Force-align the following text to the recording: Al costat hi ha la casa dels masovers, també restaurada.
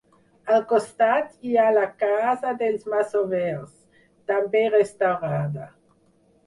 Al 0.53 0.61
costat 0.69 1.35
hi 1.49 1.53
ha 1.57 1.65
la 1.75 1.83
casa 2.05 2.55
dels 2.63 2.89
masovers, 2.95 3.79
també 4.35 4.67
restaurada. 4.81 5.71